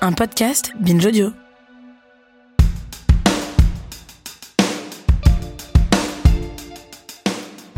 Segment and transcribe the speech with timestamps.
[0.00, 1.32] un podcast Binge Audio.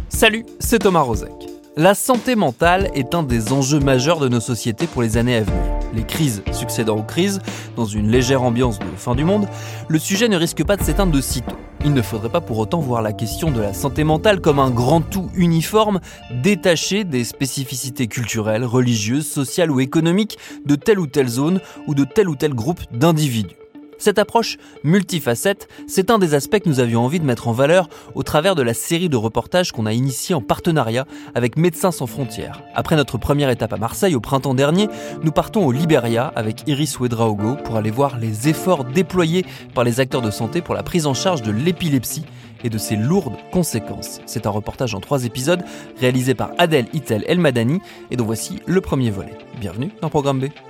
[0.08, 1.30] Salut, c'est Thomas Rozek.
[1.76, 5.42] La santé mentale est un des enjeux majeurs de nos sociétés pour les années à
[5.42, 5.79] venir.
[5.94, 7.40] Les crises succédant aux crises,
[7.76, 9.46] dans une légère ambiance de fin du monde,
[9.88, 11.56] le sujet ne risque pas de s'éteindre de sitôt.
[11.84, 14.70] Il ne faudrait pas pour autant voir la question de la santé mentale comme un
[14.70, 16.00] grand tout uniforme,
[16.42, 22.04] détaché des spécificités culturelles, religieuses, sociales ou économiques de telle ou telle zone ou de
[22.04, 23.59] tel ou tel groupe d'individus.
[24.00, 27.90] Cette approche multifacette, c'est un des aspects que nous avions envie de mettre en valeur
[28.14, 31.04] au travers de la série de reportages qu'on a initié en partenariat
[31.34, 32.62] avec Médecins sans frontières.
[32.74, 34.88] Après notre première étape à Marseille au printemps dernier,
[35.22, 39.44] nous partons au Liberia avec Iris Ouedraogo pour aller voir les efforts déployés
[39.74, 42.24] par les acteurs de santé pour la prise en charge de l'épilepsie
[42.64, 44.20] et de ses lourdes conséquences.
[44.24, 45.62] C'est un reportage en trois épisodes
[45.98, 47.80] réalisé par Adèle Itel Elmadani
[48.10, 49.36] et dont voici le premier volet.
[49.60, 50.46] Bienvenue dans Programme B.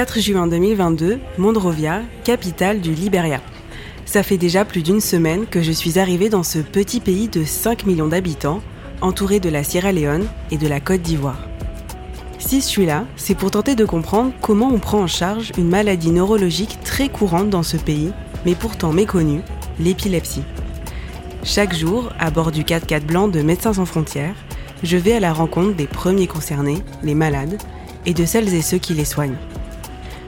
[0.00, 3.38] 4 juin 2022, Monrovia, capitale du Liberia.
[4.06, 7.44] Ça fait déjà plus d'une semaine que je suis arrivée dans ce petit pays de
[7.44, 8.62] 5 millions d'habitants,
[9.02, 11.46] entouré de la Sierra Leone et de la Côte d'Ivoire.
[12.38, 15.68] Si je suis là, c'est pour tenter de comprendre comment on prend en charge une
[15.68, 18.10] maladie neurologique très courante dans ce pays,
[18.46, 19.42] mais pourtant méconnue,
[19.78, 20.44] l'épilepsie.
[21.44, 24.36] Chaque jour, à bord du 4x4 blanc de Médecins sans frontières,
[24.82, 27.58] je vais à la rencontre des premiers concernés, les malades,
[28.06, 29.36] et de celles et ceux qui les soignent.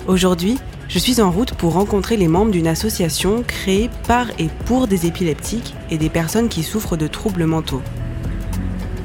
[0.08, 0.58] Aujourd'hui,
[0.88, 5.06] je suis en route pour rencontrer les membres d'une association créée par et pour des
[5.06, 7.82] épileptiques et des personnes qui souffrent de troubles mentaux.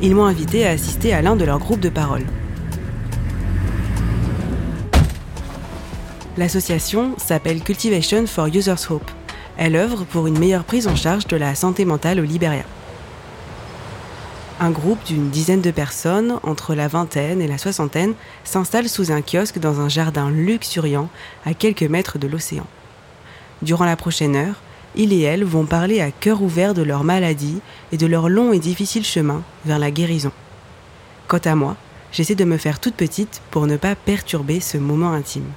[0.02, 2.26] Ils m'ont invité à assister à l'un de leurs groupes de parole.
[6.36, 9.12] L'association s'appelle Cultivation for Users Hope.
[9.58, 12.64] Elle œuvre pour une meilleure prise en charge de la santé mentale au Liberia.
[14.60, 19.22] Un groupe d'une dizaine de personnes, entre la vingtaine et la soixantaine, s'installe sous un
[19.22, 21.10] kiosque dans un jardin luxuriant
[21.46, 22.66] à quelques mètres de l'océan.
[23.62, 24.62] Durant la prochaine heure,
[24.96, 27.60] ils et elles vont parler à cœur ouvert de leur maladie
[27.92, 30.32] et de leur long et difficile chemin vers la guérison.
[31.28, 31.76] Quant à moi,
[32.12, 35.52] j'essaie de me faire toute petite pour ne pas perturber ce moment intime.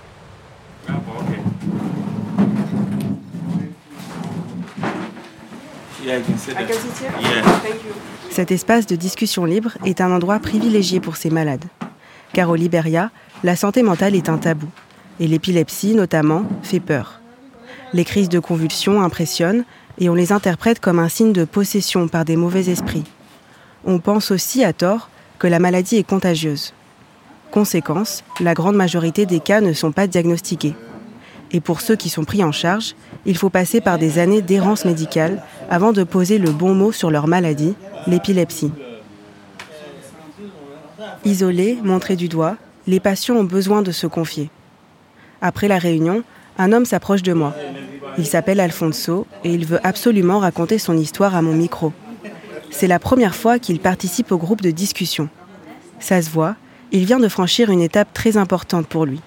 [8.31, 11.65] Cet espace de discussion libre est un endroit privilégié pour ces malades.
[12.33, 13.11] Car au Liberia,
[13.43, 14.69] la santé mentale est un tabou.
[15.19, 17.21] Et l'épilepsie, notamment, fait peur.
[17.93, 19.65] Les crises de convulsions impressionnent
[19.99, 23.05] et on les interprète comme un signe de possession par des mauvais esprits.
[23.85, 26.73] On pense aussi, à tort, que la maladie est contagieuse.
[27.51, 30.75] Conséquence, la grande majorité des cas ne sont pas diagnostiqués.
[31.53, 32.95] Et pour ceux qui sont pris en charge,
[33.27, 37.11] il faut passer par des années d'errance médicale avant de poser le bon mot sur
[37.11, 37.75] leur maladie,
[38.07, 38.73] l'épilepsie.
[41.25, 42.57] Isolés, montrés du doigt,
[42.87, 44.51] les patients ont besoin de se confier.
[45.43, 46.23] Après la réunion,
[46.59, 47.55] un homme s'approche de moi.
[48.19, 51.93] Il s'appelle Alfonso et il veut absolument raconter son histoire à mon micro.
[52.71, 55.29] C'est la première fois qu'il participe au groupe de discussion.
[55.99, 56.57] Ça se voit,
[56.93, 59.21] il vient de franchir une étape très importante pour lui.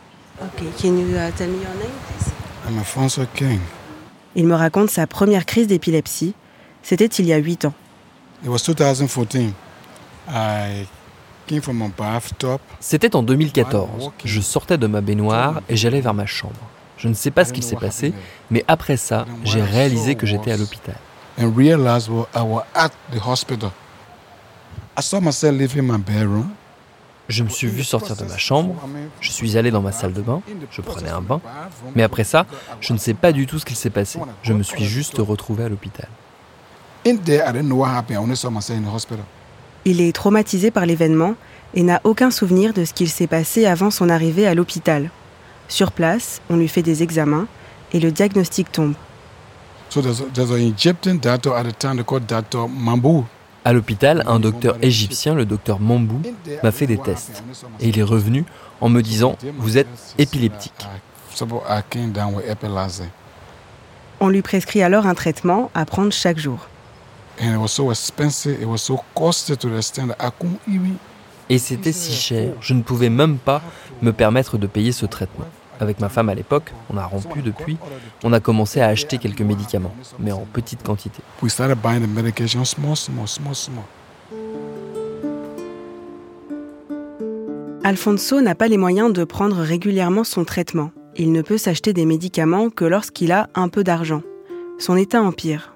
[4.36, 6.34] Il me raconte sa première crise d'épilepsie.
[6.82, 7.74] C'était il y a 8 ans.
[12.80, 14.12] C'était en 2014.
[14.24, 16.56] Je sortais de ma baignoire et j'allais vers ma chambre.
[16.98, 18.14] Je ne sais pas ce qu'il s'est passé,
[18.50, 20.96] mais après ça, j'ai réalisé que j'étais à l'hôpital.
[27.34, 28.76] Je me suis vu sortir de ma chambre,
[29.20, 31.42] je suis allé dans ma salle de bain, je prenais un bain,
[31.96, 32.46] mais après ça,
[32.80, 34.20] je ne sais pas du tout ce qu'il s'est passé.
[34.44, 36.08] Je me suis juste retrouvé à l'hôpital.
[39.86, 41.34] Il est traumatisé par l'événement
[41.74, 45.10] et n'a aucun souvenir de ce qu'il s'est passé avant son arrivée à l'hôpital.
[45.68, 47.48] Sur place, on lui fait des examens
[47.94, 48.94] et le diagnostic tombe.
[53.66, 56.22] À l'hôpital, un docteur égyptien, le docteur Mambou,
[56.64, 57.44] m'a fait des tests.
[57.80, 58.44] Et il est revenu
[58.82, 59.88] en me disant Vous êtes
[60.18, 60.88] épileptique.
[64.20, 66.68] On lui prescrit alors un traitement à prendre chaque jour.
[71.50, 73.62] Et c'était si cher, je ne pouvais même pas
[74.02, 75.46] me permettre de payer ce traitement.
[75.80, 77.78] Avec ma femme à l'époque, on a rompu depuis,
[78.24, 81.22] on a commencé à acheter quelques médicaments, mais en petite quantité.
[87.86, 92.06] Alfonso n'a pas les moyens de prendre régulièrement son traitement Il ne peut s'acheter des
[92.06, 94.22] médicaments que lorsqu'il a un peu d'argent.
[94.80, 95.76] Son état empire.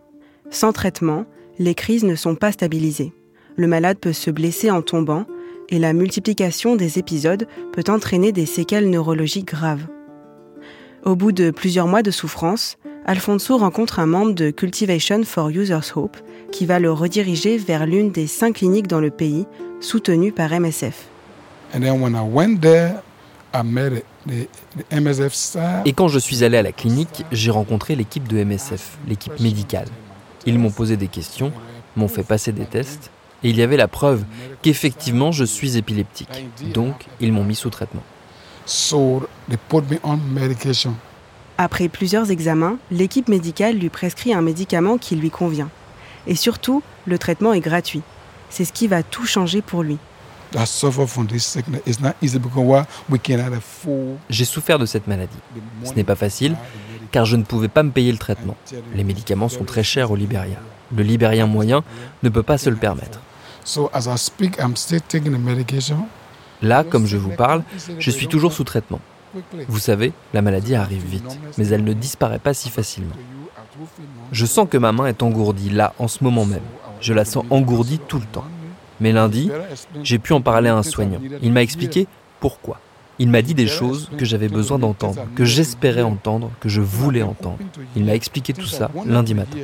[0.49, 1.25] Sans traitement,
[1.59, 3.11] les crises ne sont pas stabilisées.
[3.57, 5.25] Le malade peut se blesser en tombant
[5.69, 9.87] et la multiplication des épisodes peut entraîner des séquelles neurologiques graves.
[11.03, 15.93] Au bout de plusieurs mois de souffrance, Alfonso rencontre un membre de Cultivation for Users
[15.95, 16.17] Hope
[16.51, 19.45] qui va le rediriger vers l'une des cinq cliniques dans le pays,
[19.79, 21.07] soutenues par MSF.
[25.85, 29.87] Et quand je suis allé à la clinique, j'ai rencontré l'équipe de MSF, l'équipe médicale.
[30.45, 31.51] Ils m'ont posé des questions,
[31.95, 33.11] m'ont fait passer des tests,
[33.43, 34.23] et il y avait la preuve
[34.61, 36.49] qu'effectivement je suis épileptique.
[36.73, 38.03] Donc, ils m'ont mis sous traitement.
[41.57, 45.69] Après plusieurs examens, l'équipe médicale lui prescrit un médicament qui lui convient.
[46.27, 48.01] Et surtout, le traitement est gratuit.
[48.49, 49.97] C'est ce qui va tout changer pour lui.
[54.29, 55.37] J'ai souffert de cette maladie.
[55.83, 56.55] Ce n'est pas facile,
[57.11, 58.55] car je ne pouvais pas me payer le traitement.
[58.93, 60.59] Les médicaments sont très chers au Libéria.
[60.95, 61.83] Le Libérien moyen
[62.23, 63.19] ne peut pas se le permettre.
[66.61, 67.63] Là, comme je vous parle,
[67.99, 68.99] je suis toujours sous traitement.
[69.67, 73.15] Vous savez, la maladie arrive vite, mais elle ne disparaît pas si facilement.
[74.31, 76.63] Je sens que ma main est engourdie là, en ce moment même.
[77.01, 78.45] Je la sens engourdie tout le temps.
[78.99, 79.51] Mais lundi,
[80.03, 81.19] j'ai pu en parler à un soignant.
[81.41, 82.07] Il m'a expliqué
[82.39, 82.79] pourquoi.
[83.19, 87.23] Il m'a dit des choses que j'avais besoin d'entendre, que j'espérais entendre, que je voulais
[87.23, 87.57] entendre.
[87.95, 89.57] Il m'a expliqué tout ça lundi matin.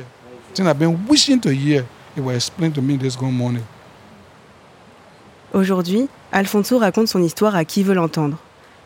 [5.52, 8.38] Aujourd'hui, Alfonso raconte son histoire à qui veut l'entendre,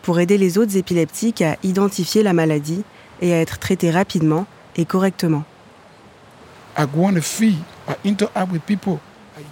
[0.03, 2.83] pour aider les autres épileptiques à identifier la maladie
[3.21, 5.45] et à être traités rapidement et correctement.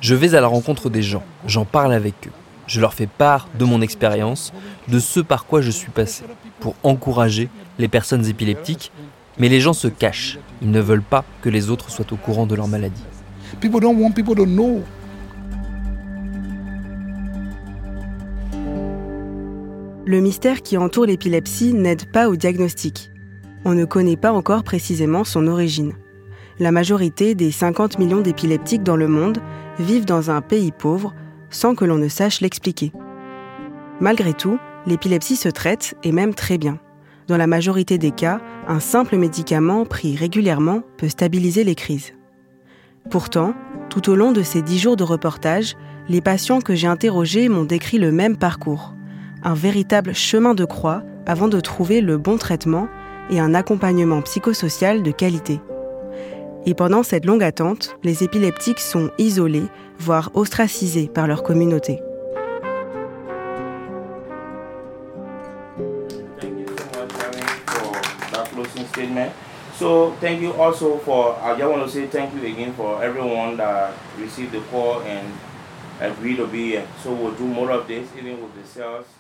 [0.01, 2.33] Je vais à la rencontre des gens, j'en parle avec eux.
[2.67, 4.53] Je leur fais part de mon expérience,
[4.89, 6.25] de ce par quoi je suis passé,
[6.61, 7.49] pour encourager
[7.79, 8.91] les personnes épileptiques,
[9.39, 10.39] mais les gens se cachent.
[10.63, 13.03] Ils ne veulent pas que les autres soient au courant de leur maladie.
[20.09, 23.11] Le mystère qui entoure l'épilepsie n'aide pas au diagnostic.
[23.65, 25.95] On ne connaît pas encore précisément son origine.
[26.59, 29.39] La majorité des 50 millions d'épileptiques dans le monde
[29.79, 31.13] vivent dans un pays pauvre
[31.51, 32.93] sans que l'on ne sache l'expliquer.
[34.01, 36.79] Malgré tout, l'épilepsie se traite et même très bien.
[37.27, 42.15] Dans la majorité des cas, un simple médicament pris régulièrement peut stabiliser les crises.
[43.11, 43.55] Pourtant,
[43.89, 45.77] tout au long de ces dix jours de reportage,
[46.09, 48.97] les patients que j'ai interrogés m'ont décrit le même parcours
[49.47, 52.89] un véritable chemin de croix avant de trouver le bon traitement
[53.31, 55.61] et un accompagnement psychosocial de qualité.
[56.67, 59.67] Et pendant cette longue attente, les épileptiques sont isolés,
[60.01, 62.01] voire ostracisés par leur communauté.
[69.79, 73.59] So thank you also for I just want to say thank you again for everyone
[73.59, 75.27] that received the call and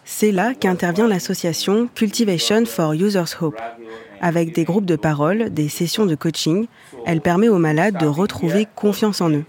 [0.05, 3.61] c'est là qu'intervient l'association Cultivation for Users Hope.
[4.21, 6.67] Avec des groupes de parole, des sessions de coaching,
[7.07, 9.45] elle permet aux malades de retrouver confiance en eux.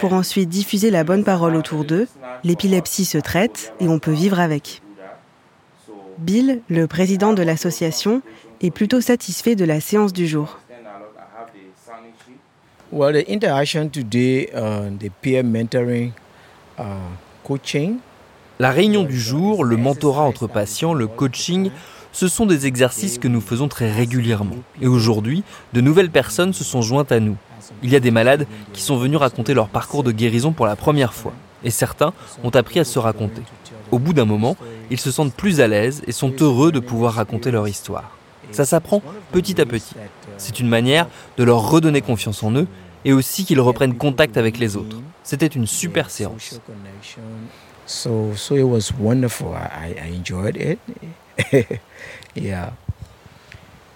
[0.00, 2.08] Pour ensuite diffuser la bonne parole autour d'eux,
[2.44, 4.82] l'épilepsie se traite et on peut vivre avec.
[6.18, 8.22] Bill, le président de l'association,
[8.60, 10.58] est plutôt satisfait de la séance du jour.
[12.92, 16.12] Well, the interaction today, uh, the peer mentoring
[18.58, 21.70] la réunion du jour, le mentorat entre patients, le coaching,
[22.12, 24.56] ce sont des exercices que nous faisons très régulièrement.
[24.80, 25.44] Et aujourd'hui,
[25.74, 27.36] de nouvelles personnes se sont jointes à nous.
[27.82, 30.76] Il y a des malades qui sont venus raconter leur parcours de guérison pour la
[30.76, 31.32] première fois.
[31.62, 33.42] Et certains ont appris à se raconter.
[33.90, 34.56] Au bout d'un moment,
[34.90, 38.16] ils se sentent plus à l'aise et sont heureux de pouvoir raconter leur histoire.
[38.52, 39.94] Ça s'apprend petit à petit.
[40.38, 42.66] C'est une manière de leur redonner confiance en eux
[43.04, 44.96] et aussi qu'ils reprennent contact avec les autres.
[45.22, 46.60] C'était une super séance.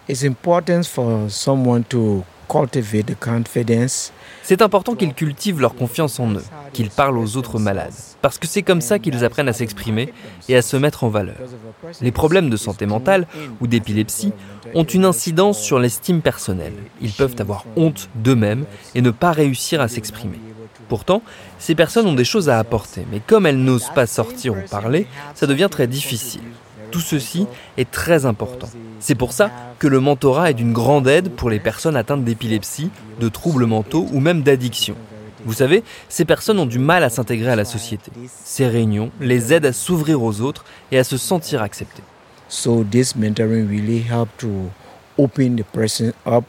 [0.09, 6.32] It's important for someone to cultivate the confidence c'est important qu'ils cultivent leur confiance en
[6.32, 7.92] eux, qu'ils parlent aux autres malades,
[8.23, 10.12] parce que c'est comme ça qu'ils apprennent à s'exprimer
[10.49, 11.37] et à se mettre en valeur.
[12.00, 13.26] Les problèmes de santé mentale
[13.61, 14.32] ou d'épilepsie
[14.75, 16.75] ont une incidence sur l'estime personnelle.
[17.00, 20.38] Ils peuvent avoir honte d'eux-mêmes et ne pas réussir à s'exprimer.
[20.88, 21.23] Pourtant,
[21.59, 25.06] ces personnes ont des choses à apporter, mais comme elles n'osent pas sortir ou parler,
[25.35, 26.42] ça devient très difficile.
[26.90, 28.68] Tout ceci est très important.
[28.99, 32.90] C'est pour ça que le mentorat est d'une grande aide pour les personnes atteintes d'épilepsie,
[33.20, 34.97] de troubles mentaux ou même d'addiction.
[35.44, 38.11] Vous savez, ces personnes ont du mal à s'intégrer à la société.
[38.44, 42.02] Ces réunions les aident à s'ouvrir aux autres et à se sentir acceptés.
[42.49, 44.70] So this mentoring really helped to
[45.16, 46.44] open the person up,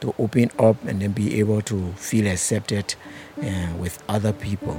[0.00, 2.94] to open up and then be able to feel accepted
[3.42, 3.46] uh,
[3.78, 4.76] with other people.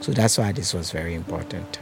[0.00, 1.78] So that's why this was very important.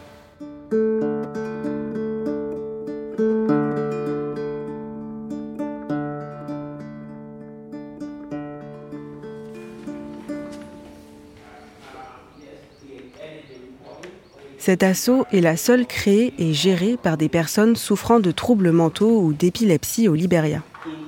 [14.69, 19.23] Cet assaut est la seule créée et gérée par des personnes souffrant de troubles mentaux
[19.23, 20.63] ou d'épilepsie au Liberia,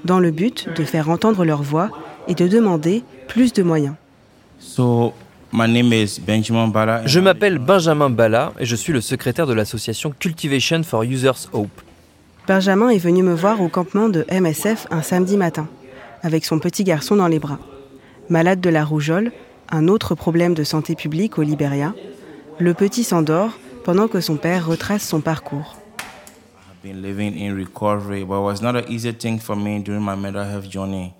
[0.06, 1.90] dans le but de faire entendre leur voix
[2.26, 3.96] et de demander plus de moyens.
[4.58, 5.10] Je
[7.20, 11.82] m'appelle Benjamin Bala et je suis le secrétaire de l'association Cultivation for Users Hope.
[12.48, 15.68] Benjamin est venu me voir au campement de MSF un samedi matin,
[16.22, 17.58] avec son petit garçon dans les bras.
[18.30, 19.32] Malade de la rougeole,
[19.70, 21.92] un autre problème de santé publique au Liberia,
[22.60, 23.52] le petit s'endort
[23.84, 25.76] pendant que son père retrace son parcours.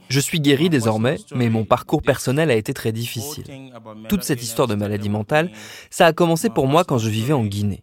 [0.08, 3.44] Je suis guéri désormais, mais mon parcours personnel a été très difficile.
[4.08, 5.50] Toute cette histoire de maladie mentale,
[5.90, 7.82] ça a commencé pour moi quand je vivais en Guinée.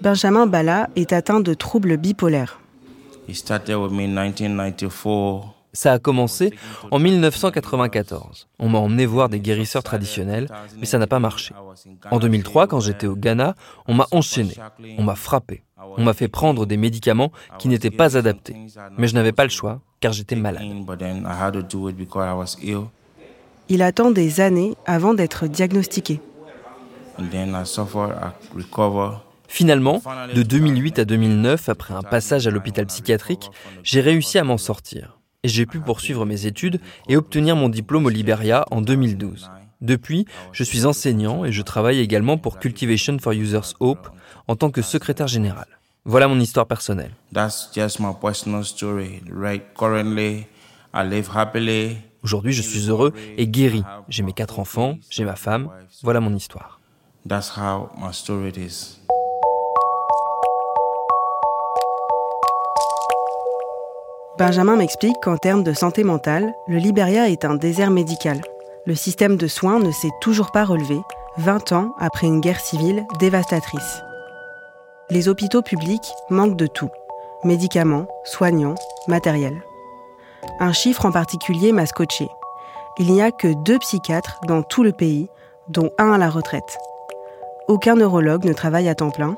[0.00, 2.60] Benjamin Bala est atteint de troubles bipolaires.
[5.74, 6.52] Ça a commencé
[6.90, 8.46] en 1994.
[8.58, 10.48] On m'a emmené voir des guérisseurs traditionnels,
[10.78, 11.54] mais ça n'a pas marché.
[12.10, 13.54] En 2003, quand j'étais au Ghana,
[13.86, 14.54] on m'a enchaîné,
[14.98, 15.62] on m'a frappé,
[15.96, 18.54] on m'a fait prendre des médicaments qui n'étaient pas adaptés.
[18.98, 20.62] Mais je n'avais pas le choix, car j'étais malade.
[23.70, 26.20] Il attend des années avant d'être diagnostiqué.
[29.48, 30.02] Finalement,
[30.34, 33.50] de 2008 à 2009, après un passage à l'hôpital psychiatrique,
[33.82, 38.08] j'ai réussi à m'en sortir j'ai pu poursuivre mes études et obtenir mon diplôme au
[38.08, 39.50] Liberia en 2012.
[39.80, 44.08] Depuis, je suis enseignant et je travaille également pour Cultivation for Users Hope
[44.46, 45.66] en tant que secrétaire général.
[46.04, 47.10] Voilà mon histoire personnelle.
[52.22, 53.82] Aujourd'hui, je suis heureux et guéri.
[54.08, 55.68] J'ai mes quatre enfants, j'ai ma femme.
[56.02, 56.80] Voilà mon histoire.
[64.38, 68.40] Benjamin m'explique qu'en termes de santé mentale, le Liberia est un désert médical.
[68.86, 70.98] Le système de soins ne s'est toujours pas relevé,
[71.36, 74.02] 20 ans après une guerre civile dévastatrice.
[75.10, 76.88] Les hôpitaux publics manquent de tout
[77.44, 78.76] médicaments, soignants,
[79.08, 79.62] matériel.
[80.60, 82.28] Un chiffre en particulier m'a scotché.
[82.98, 85.28] Il n'y a que deux psychiatres dans tout le pays,
[85.68, 86.78] dont un à la retraite.
[87.68, 89.36] Aucun neurologue ne travaille à temps plein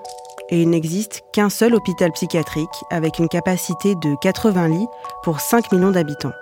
[0.55, 4.87] et il n'existe qu'un seul hôpital psychiatrique avec une capacité de 80 lits
[5.25, 6.33] pour 5 millions d'habitants.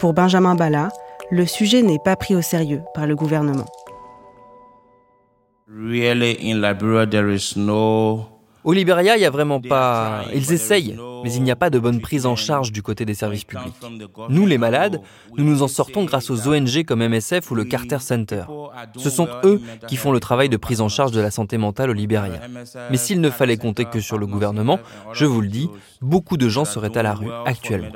[0.00, 0.88] Pour Benjamin Bala,
[1.30, 3.66] le sujet n'est pas pris au sérieux par le gouvernement.
[8.66, 10.24] Au Liberia, il n'y a vraiment pas...
[10.34, 13.14] Ils essayent, mais il n'y a pas de bonne prise en charge du côté des
[13.14, 13.72] services publics.
[14.28, 15.00] Nous, les malades,
[15.36, 18.42] nous nous en sortons grâce aux ONG comme MSF ou le Carter Center.
[18.96, 21.90] Ce sont eux qui font le travail de prise en charge de la santé mentale
[21.90, 22.40] au Liberia.
[22.90, 24.80] Mais s'il ne fallait compter que sur le gouvernement,
[25.12, 25.70] je vous le dis,
[26.02, 27.92] beaucoup de gens seraient à la rue actuellement.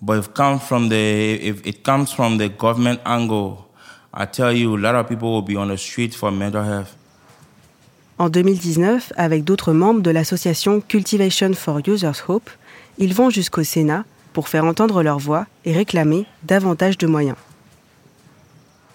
[0.00, 3.58] But if comes from the if it comes from the government angle,
[4.12, 6.96] I tell you, a lot of people will be on the street for mental health.
[8.16, 12.48] En 2019, avec d'autres membres de l'association Cultivation for Users Hope,
[12.98, 17.36] ils vont jusqu'au Sénat pour faire entendre leur voix et réclamer davantage de moyens.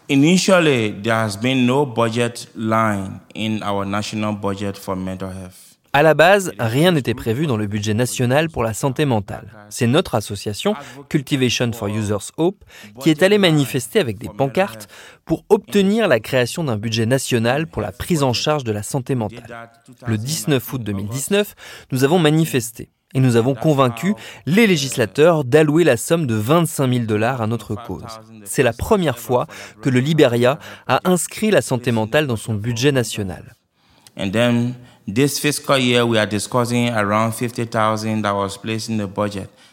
[0.07, 5.69] Initially, there has been no budget line in our national budget for mental health.
[5.91, 9.47] À la base, rien n'était prévu dans le budget national pour la santé mentale.
[9.71, 10.75] C'est notre association,
[11.09, 12.63] Cultivation for Users Hope,
[12.99, 14.87] qui est allée manifester avec des pancartes
[15.29, 19.13] pour obtenir la création d'un budget national pour la prise en charge de la santé
[19.13, 19.69] mentale.
[20.07, 21.53] Le 19 août 2019,
[21.91, 24.15] nous avons manifesté et nous avons convaincu
[24.47, 28.19] les législateurs d'allouer la somme de 25 000 dollars à notre cause.
[28.43, 29.45] C'est la première fois
[29.83, 30.57] que le Liberia
[30.87, 33.53] a inscrit la santé mentale dans son budget national.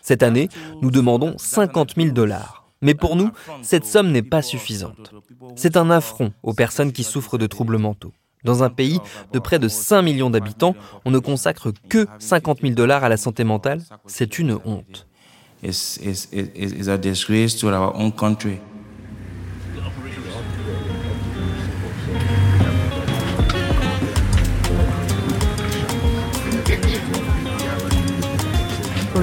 [0.02, 0.48] Cette année,
[0.82, 2.65] nous demandons 50 000 dollars.
[2.82, 3.30] Mais pour nous,
[3.62, 5.12] cette somme n'est pas suffisante.
[5.56, 8.12] C'est un affront aux personnes qui souffrent de troubles mentaux.
[8.44, 9.00] Dans un pays
[9.32, 13.16] de près de 5 millions d'habitants, on ne consacre que 50 000 dollars à la
[13.16, 13.82] santé mentale.
[14.06, 15.06] C'est une honte.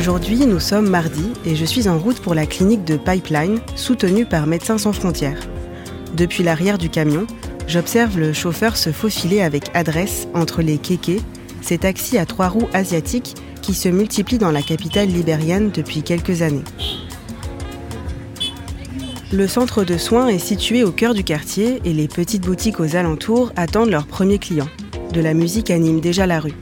[0.03, 4.25] Aujourd'hui, nous sommes mardi et je suis en route pour la clinique de Pipeline, soutenue
[4.25, 5.39] par Médecins sans frontières.
[6.17, 7.25] Depuis l'arrière du camion,
[7.69, 11.21] J'observe le chauffeur se faufiler avec adresse entre les kékés,
[11.61, 16.41] ces taxis à trois roues asiatiques qui se multiplient dans la capitale libérienne depuis quelques
[16.41, 16.65] années.
[19.31, 22.97] Le centre de soins est situé au cœur du quartier et les petites boutiques aux
[22.97, 24.69] alentours attendent leurs premiers clients.
[25.13, 26.55] De la musique anime déjà la rue.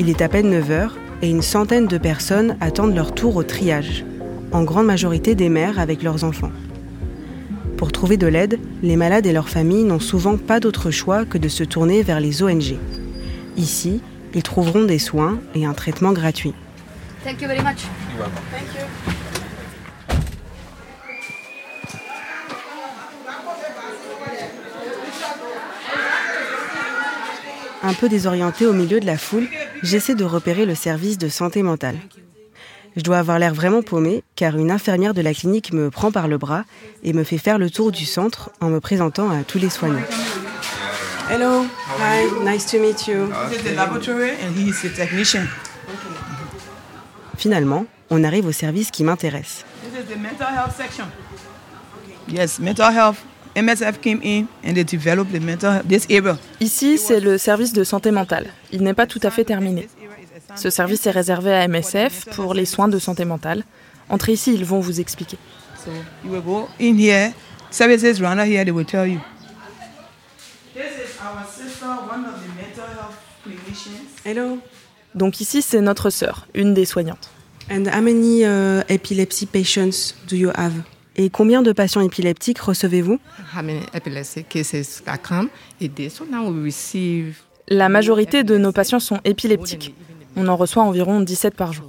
[0.00, 3.42] Il est à peine 9 heures et une centaine de personnes attendent leur tour au
[3.42, 4.04] triage,
[4.52, 6.52] en grande majorité des mères avec leurs enfants.
[7.78, 11.38] Pour trouver de l'aide, les malades et leurs familles n'ont souvent pas d'autre choix que
[11.38, 12.76] de se tourner vers les ONG.
[13.56, 14.02] Ici,
[14.34, 16.52] ils trouveront des soins et un traitement gratuit.
[17.24, 17.86] Thank you very much.
[27.82, 29.46] Un peu désorientée au milieu de la foule,
[29.84, 31.96] j'essaie de repérer le service de santé mentale.
[32.96, 36.28] Je dois avoir l'air vraiment paumé car une infirmière de la clinique me prend par
[36.28, 36.64] le bras
[37.02, 40.06] et me fait faire le tour du centre en me présentant à tous les soignants.
[41.30, 41.64] Hello,
[41.98, 43.28] hi, nice to meet you.
[47.36, 49.64] Finalement, on arrive au service qui m'intéresse.
[52.28, 53.16] Yes, mental health.
[53.56, 56.36] MSF came in and they developed the mental this area.
[56.60, 58.46] Ici, c'est le service de santé mentale.
[58.72, 59.88] Il n'est pas tout à fait terminé.
[60.56, 63.64] Ce service est réservé à MSF pour les soins de santé mentale.
[64.08, 65.38] Entrez ici, ils vont vous expliquer.
[65.84, 65.90] So
[66.24, 67.32] you will go in here,
[67.70, 69.20] services around here, they will tell you.
[70.74, 74.08] This is our sister, one of the mental health clinicians.
[74.24, 74.58] Hello.
[75.14, 77.30] Donc ici, c'est notre sœur, une des soignantes.
[77.70, 80.72] And how many uh, epilepsy patients do you have?
[81.16, 83.20] Et combien de patients épileptiques recevez-vous
[87.68, 89.94] La majorité de nos patients sont épileptiques.
[90.36, 91.86] On en reçoit environ 17 par jour.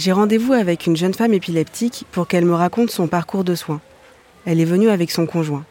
[0.00, 3.82] J'ai rendez-vous avec une jeune femme épileptique pour qu'elle me raconte son parcours de soins.
[4.46, 5.66] Elle est venue avec son conjoint.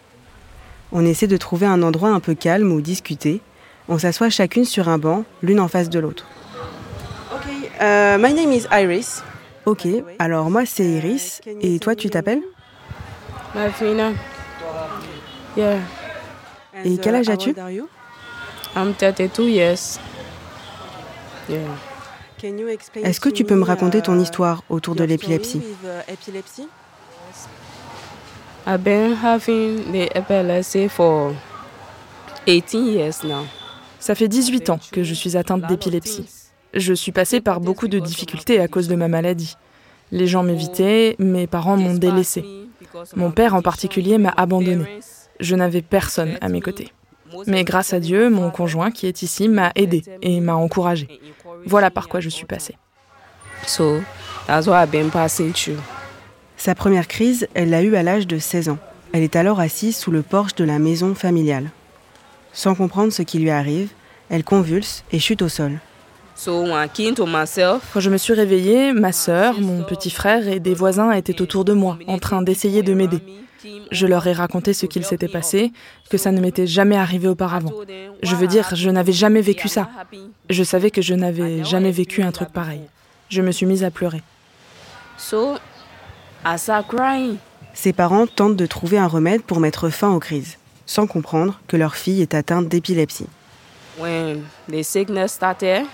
[0.92, 3.42] On essaie de trouver un endroit un peu calme où discuter.
[3.88, 6.28] On s'assoit chacune sur un banc, l'une en face de l'autre.
[7.34, 7.48] Ok,
[7.82, 9.24] uh, my name is Iris.
[9.66, 9.88] Ok,
[10.20, 11.42] alors moi c'est Iris.
[11.48, 12.44] Et toi tu t'appelles?
[13.56, 14.12] Martina.
[15.58, 15.80] Yeah,
[16.86, 17.56] Et quel âge as-tu?
[18.76, 19.98] I'm 32 years.
[21.50, 21.62] Yeah.
[22.44, 25.62] Est-ce que tu peux me raconter ton histoire autour de l'épilepsie
[28.68, 31.34] I've been having the epilepsy for
[32.46, 33.46] 18 years now.
[34.00, 36.26] Ça fait 18 ans que je suis atteinte d'épilepsie.
[36.74, 39.56] Je suis passée par beaucoup de difficultés à cause de ma maladie.
[40.12, 42.46] Les gens m'évitaient, mes parents m'ont délaissée.
[43.16, 45.00] Mon père en particulier m'a abandonnée.
[45.40, 46.92] Je n'avais personne à mes côtés.
[47.48, 51.20] Mais grâce à Dieu, mon conjoint qui est ici m'a aidée et m'a encouragée.
[51.66, 52.76] Voilà par quoi je suis passée.
[53.66, 54.00] So
[54.48, 55.80] that's what I've been passing through.
[56.58, 58.78] Sa première crise, elle l'a eue à l'âge de 16 ans.
[59.14, 61.72] Elle est alors assise sous le porche de la maison familiale.
[62.54, 63.90] Sans comprendre ce qui lui arrive,
[64.30, 65.80] elle convulse et chute au sol.
[66.46, 71.66] Quand je me suis réveillée, ma sœur, mon petit frère et des voisins étaient autour
[71.66, 73.22] de moi, en train d'essayer de m'aider.
[73.92, 75.72] Je leur ai raconté ce qu'il s'était passé,
[76.10, 77.72] que ça ne m'était jamais arrivé auparavant.
[78.24, 79.90] Je veux dire, je n'avais jamais vécu ça.
[80.50, 82.82] Je savais que je n'avais jamais vécu un truc pareil.
[83.30, 84.22] Je me suis mise à pleurer.
[87.74, 91.78] Ses parents tentent de trouver un remède pour mettre fin aux crises, sans comprendre que
[91.78, 93.28] leur fille est atteinte d'épilepsie.
[94.00, 95.86] When the sickness started,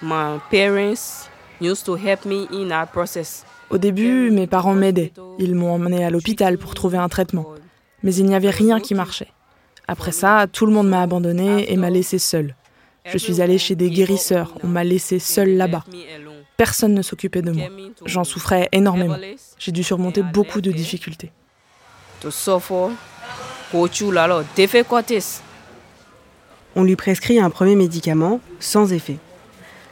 [0.00, 1.28] my parents
[1.60, 3.44] used to help me in that process.
[3.74, 5.12] Au début, mes parents m'aidaient.
[5.40, 7.46] Ils m'ont emmenée à l'hôpital pour trouver un traitement.
[8.04, 9.32] Mais il n'y avait rien qui marchait.
[9.88, 12.54] Après ça, tout le monde m'a abandonnée et m'a laissée seule.
[13.04, 14.54] Je suis allée chez des guérisseurs.
[14.62, 15.82] On m'a laissée seule là-bas.
[16.56, 17.66] Personne ne s'occupait de moi.
[18.06, 19.16] J'en souffrais énormément.
[19.58, 21.32] J'ai dû surmonter beaucoup de difficultés.
[26.76, 29.16] On lui prescrit un premier médicament sans effet.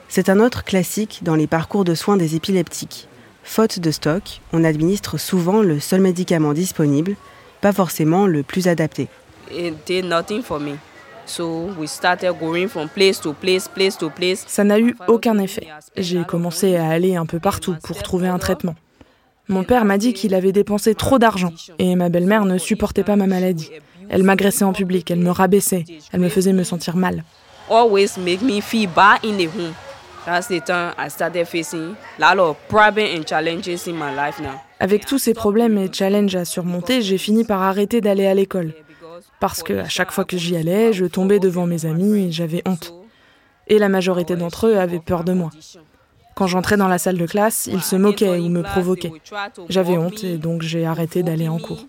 [0.08, 3.08] C'est un autre classique dans les parcours de soins des épileptiques.
[3.44, 7.16] Faute de stock, on administre souvent le seul médicament disponible,
[7.60, 9.08] pas forcément le plus adapté.
[9.50, 10.76] It did nothing for me.
[11.26, 14.44] So we started going from place to place, place to place.
[14.46, 15.68] Ça n'a eu aucun effet.
[15.96, 18.74] J'ai commencé à aller un peu partout pour trouver un traitement.
[19.48, 23.16] Mon père m'a dit qu'il avait dépensé trop d'argent et ma belle-mère ne supportait pas
[23.16, 23.70] ma maladie.
[24.08, 27.24] Elle m'agressait en public, elle me rabaissait, elle me faisait me sentir mal.
[27.70, 29.74] Always make me feel bad in the home.
[30.24, 34.38] That's the time I started facing a lot of problems and challenges in my life
[34.40, 34.60] now.
[34.78, 38.72] Avec tous ces problèmes et challenges à surmonter, j'ai fini par arrêter d'aller à l'école.
[39.40, 42.62] Parce que à chaque fois que j'y allais, je tombais devant mes amis et j'avais
[42.66, 42.94] honte.
[43.66, 45.50] Et la majorité d'entre eux avaient peur de moi.
[46.36, 49.12] Quand j'entrais dans la salle de classe, ils se moquaient ou me provoquaient.
[49.68, 51.84] J'avais honte et donc j'ai arrêté d'aller en cours.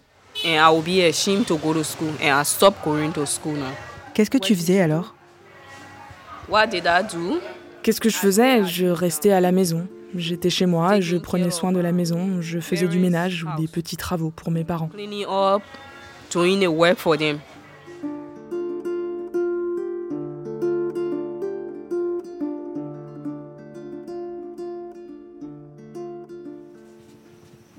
[4.14, 5.14] Qu'est-ce que tu faisais alors?
[6.50, 7.40] What did I do?
[7.84, 8.64] Qu'est-ce que je faisais?
[8.64, 9.86] Je restais à la maison.
[10.16, 13.68] J'étais chez moi, je prenais soin de la maison, je faisais du ménage ou des
[13.68, 14.90] petits travaux pour mes parents.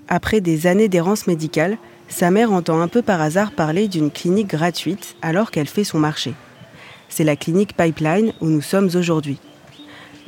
[0.09, 4.49] Après des années d'errance médicale, sa mère entend un peu par hasard parler d'une clinique
[4.49, 6.35] gratuite alors qu'elle fait son marché.
[7.09, 9.39] C'est la clinique Pipeline où nous sommes aujourd'hui.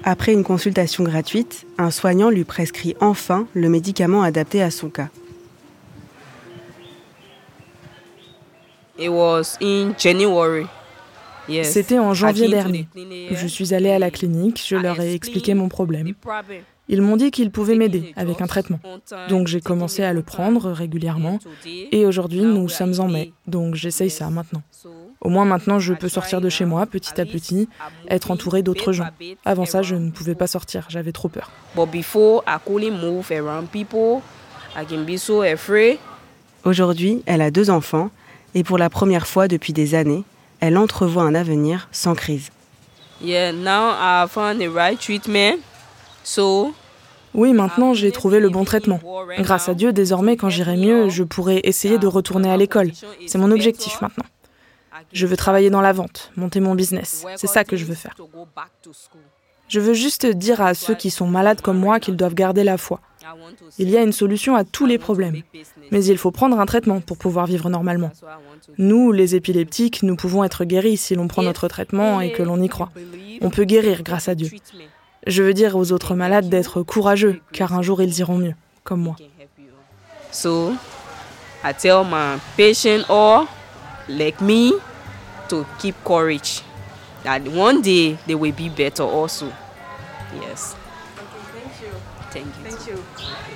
[0.09, 5.09] Après une consultation gratuite, un soignant lui prescrit enfin le médicament adapté à son cas.
[8.97, 10.67] It was in January.
[11.49, 11.73] Yes.
[11.73, 12.85] C'était en I janvier dernier.
[12.85, 16.15] the clinic, Je suis allée à la clinique, je I leur ai expliqué mon problème.
[16.89, 18.79] Ils m'ont dit qu'ils pouvaient m'aider avec un traitement.
[19.29, 21.41] Donc j'ai commencé à le prendre régulièrement
[21.91, 24.63] et aujourd'hui nous sommes en mai, donc j'essaye ça maintenant.
[25.21, 27.69] Au moins maintenant je peux sortir de chez moi petit à petit,
[28.09, 29.09] être entourée d'autres gens.
[29.45, 31.51] Avant ça je ne pouvais pas sortir, j'avais trop peur.
[31.75, 34.23] But before I couldn't move around people,
[34.77, 35.99] I can be so afraid.
[36.65, 38.11] Aujourd'hui, elle a deux enfants
[38.55, 40.25] et pour la première fois depuis des années,
[40.61, 42.51] elle entrevoit un avenir sans crise.
[47.35, 49.01] Oui, maintenant j'ai trouvé le bon traitement.
[49.39, 52.93] Grâce à Dieu, désormais quand j'irai mieux, je pourrai essayer de retourner à l'école.
[53.27, 54.25] C'est mon objectif maintenant.
[55.13, 57.25] Je veux travailler dans la vente, monter mon business.
[57.37, 58.15] C'est ça que je veux faire.
[59.69, 62.79] Je veux juste dire à ceux qui sont malades comme moi qu'ils doivent garder la
[62.79, 63.01] foi.
[63.79, 65.43] Il y a une solution à tous les problèmes.
[65.91, 68.13] Mais il faut prendre un traitement pour pouvoir vivre normalement.
[68.79, 72.61] Nous, les épileptiques, nous pouvons être guéris si l'on prend notre traitement et que l'on
[72.63, 72.91] y croit.
[73.41, 74.51] On peut guérir grâce à Dieu.
[75.27, 78.55] Je veux dire aux autres malades d'être courageux, car un jour ils iront mieux,
[78.85, 79.17] comme moi.
[80.31, 80.73] So
[81.65, 83.03] I tell my patient
[84.09, 84.73] like me
[85.51, 86.63] to keep courage.
[87.25, 89.53] That one day they will be better also.
[90.33, 90.77] Yes.
[92.31, 92.65] Thank you.
[92.65, 93.05] Thank you.
[93.15, 93.56] Okay,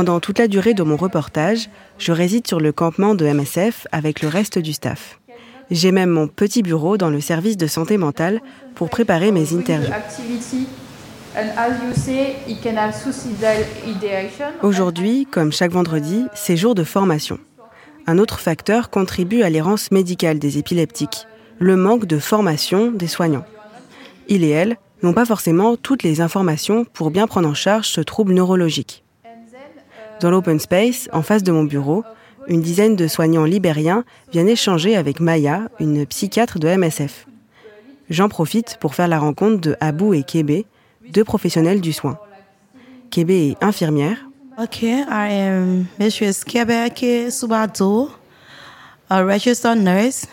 [0.00, 4.22] Pendant toute la durée de mon reportage, je réside sur le campement de MSF avec
[4.22, 5.20] le reste du staff.
[5.70, 8.40] J'ai même mon petit bureau dans le service de santé mentale
[8.74, 9.92] pour préparer mes interviews.
[14.62, 17.38] Aujourd'hui, comme chaque vendredi, c'est jour de formation.
[18.06, 21.26] Un autre facteur contribue à l'errance médicale des épileptiques,
[21.58, 23.44] le manque de formation des soignants.
[24.28, 28.00] Il et elle n'ont pas forcément toutes les informations pour bien prendre en charge ce
[28.00, 29.04] trouble neurologique.
[30.20, 32.04] Dans l'open space, en face de mon bureau,
[32.48, 37.26] une dizaine de soignants libériens viennent échanger avec Maya, une psychiatre de MSF.
[38.10, 40.66] J'en profite pour faire la rencontre de Abou et Kébé,
[41.12, 42.18] deux professionnels du soin.
[43.10, 44.16] Kébé est infirmière,
[44.58, 48.10] Okay, I am Mistress Kebeke Subato,
[49.08, 50.26] a registered nurse.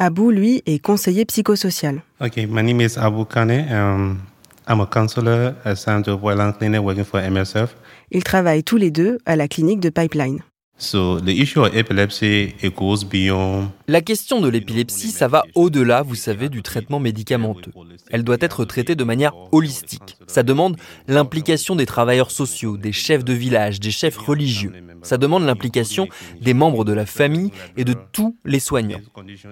[0.00, 2.02] Abou, lui, est conseiller psychosocial.
[2.20, 3.68] Okay, my name is Abu Kane.
[3.70, 4.18] Um,
[4.66, 7.68] I'm a counselor assigned to Violence Clinic working for MSF.
[8.10, 10.40] Ils travaillent tous les deux à la clinique de Pipeline.
[10.78, 16.02] So the issue of epilepsy, it goes beyond La question de l'épilepsie, ça va au-delà,
[16.02, 17.72] vous savez, du traitement médicamenteux.
[18.10, 20.18] Elle doit être traitée de manière holistique.
[20.26, 20.76] Ça demande
[21.08, 24.72] l'implication des travailleurs sociaux, des chefs de village, des chefs religieux.
[25.02, 26.08] Ça demande l'implication
[26.42, 29.00] des membres de la famille et de tous les soignants.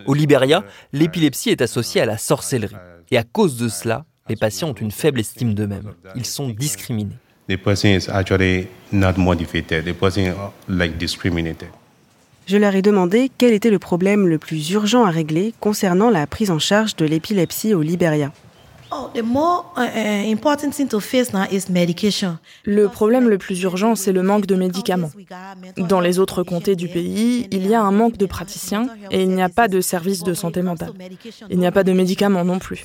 [0.07, 0.63] Au Libéria,
[0.93, 2.77] l'épilepsie est associée à la sorcellerie.
[3.11, 5.95] Et à cause de cela, les patients ont une faible estime d'eux-mêmes.
[6.17, 7.17] Ils sont discriminés.
[10.99, 11.69] Discriminated.
[12.47, 16.27] Je leur ai demandé quel était le problème le plus urgent à régler concernant la
[16.27, 18.33] prise en charge de l'épilepsie au Libéria.
[22.65, 25.11] Le problème le plus urgent, c'est le manque de médicaments.
[25.77, 29.31] Dans les autres comtés du pays, il y a un manque de praticiens et il
[29.31, 30.93] n'y a pas de service de santé mentale.
[31.51, 32.85] Il n'y a pas de médicaments non plus.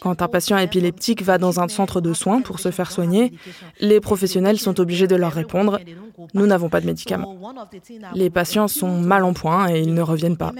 [0.00, 3.32] Quand un patient épileptique va dans un centre de soins pour se faire soigner,
[3.80, 5.80] les professionnels sont obligés de leur répondre
[6.34, 7.36] Nous n'avons pas de médicaments.
[8.14, 10.52] Les patients sont mal en point et ils ne reviennent pas.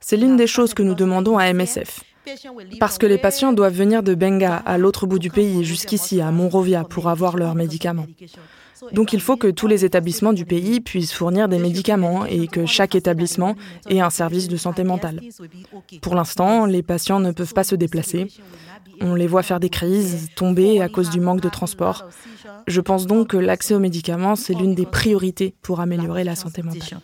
[0.00, 2.00] C'est l'une des choses que nous demandons à MSF.
[2.80, 6.30] Parce que les patients doivent venir de Benga, à l'autre bout du pays, jusqu'ici, à
[6.30, 8.06] Monrovia, pour avoir leurs médicaments.
[8.92, 12.66] Donc il faut que tous les établissements du pays puissent fournir des médicaments et que
[12.66, 13.54] chaque établissement
[13.88, 15.20] ait un service de santé mentale.
[16.02, 18.28] Pour l'instant, les patients ne peuvent pas se déplacer.
[19.00, 22.04] On les voit faire des crises, tomber à cause du manque de transport.
[22.66, 26.62] Je pense donc que l'accès aux médicaments, c'est l'une des priorités pour améliorer la santé
[26.62, 27.00] mentale.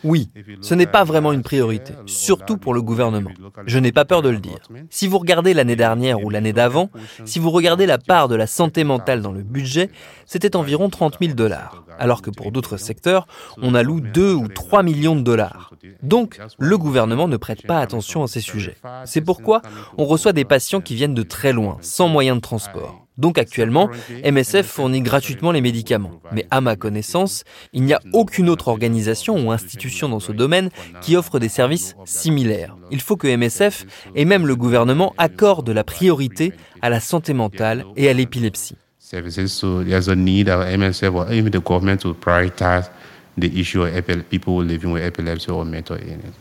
[0.04, 0.28] Oui,
[0.60, 3.30] ce n'est pas vraiment une priorité, surtout pour le gouvernement.
[3.66, 4.58] Je n'ai pas peur de le dire.
[4.90, 6.90] Si vous regardez l'année dernière ou l'année d'avant,
[7.24, 9.90] si vous regardez la part de la santé mentale dans le budget,
[10.26, 13.26] c'était environ 30 000 dollars, alors que pour d'autres secteurs,
[13.60, 15.72] on alloue 2 ou 3 millions de dollars.
[16.02, 18.76] Donc, le gouvernement ne prête pas attention à ces sujets.
[19.04, 19.62] C'est pourquoi
[19.98, 23.05] on reçoit des patients qui viennent de très loin, sans moyen de transport.
[23.18, 23.88] Donc actuellement,
[24.24, 26.20] MSF fournit gratuitement les médicaments.
[26.33, 30.70] Mais à ma connaissance, il n'y a aucune autre organisation ou institution dans ce domaine
[31.00, 32.76] qui offre des services similaires.
[32.90, 36.52] Il faut que MSF et même le gouvernement accordent la priorité
[36.83, 38.76] à la santé mentale et à l'épilepsie.
[38.98, 42.90] Services, so there's a need of MSF or even the government to prioritize
[43.38, 46.35] the issue of epil- people living with epilepsy or mental illness.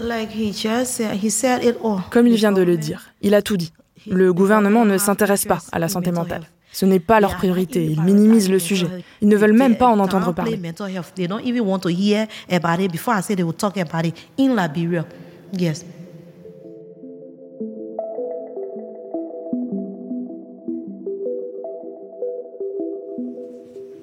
[0.00, 2.00] Like he just said, he said it all.
[2.10, 3.72] Comme il vient de le dire, il a tout dit.
[4.08, 6.42] Le gouvernement ne s'intéresse pas à la santé mentale.
[6.72, 7.84] Ce n'est pas leur priorité.
[7.86, 8.86] Ils minimisent le sujet.
[9.22, 10.58] Ils ne veulent même pas en entendre parler.
[10.58, 11.12] Mental health.
[11.14, 12.92] They don't even want to hear about it.
[12.92, 15.06] Before I say they will talk about it in Liberia.
[15.52, 15.84] Yes.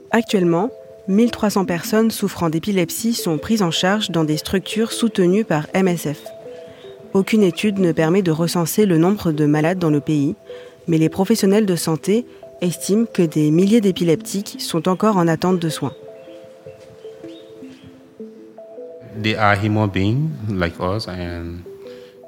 [0.09, 0.69] Actuellement,
[1.07, 6.23] 1300 personnes souffrant d'épilepsie sont prises en charge dans des structures soutenues par MSF.
[7.13, 10.35] Aucune étude ne permet de recenser le nombre de malades dans le pays,
[10.87, 12.25] mais les professionnels de santé
[12.61, 15.93] estiment que des milliers d'épileptiques sont encore en attente de soins.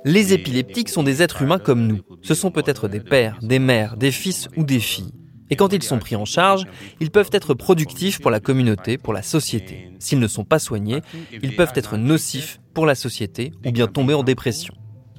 [0.05, 2.01] Les épileptiques sont des êtres humains comme nous.
[2.21, 5.11] Ce sont peut-être des pères, des mères, des fils ou des filles.
[5.49, 6.65] Et quand ils sont pris en charge,
[6.99, 9.91] ils peuvent être productifs pour la communauté, pour la société.
[9.99, 11.01] S'ils ne sont pas soignés,
[11.41, 14.73] ils peuvent être nocifs pour la société ou bien tomber en dépression.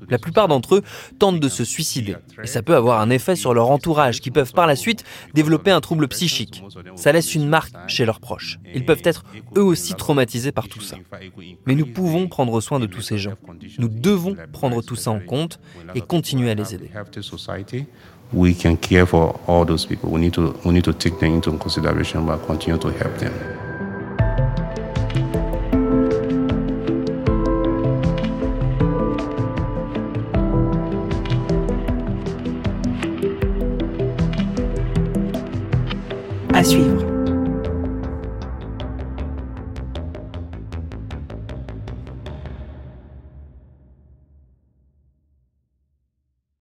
[0.08, 0.82] La plupart d'entre eux
[1.18, 4.52] tentent de se suicider et ça peut avoir un effet sur leur entourage qui peuvent
[4.52, 6.62] par la suite développer un trouble psychique.
[6.94, 8.58] Ça laisse une marque chez leurs proches.
[8.74, 9.24] Ils peuvent être
[9.56, 10.96] eux aussi traumatisés par tout ça.
[11.66, 13.34] Mais nous pouvons prendre soin de tous ces gens.
[13.78, 15.58] Nous devons prendre tout ça en compte
[15.94, 16.90] et continuer à les aider.
[18.32, 20.10] We can care for all those people.
[20.10, 23.32] We need to we need to take them into consideration, but continue to help them.
[36.52, 37.05] À suivre.